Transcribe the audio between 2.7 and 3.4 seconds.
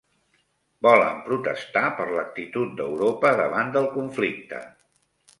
d'Europa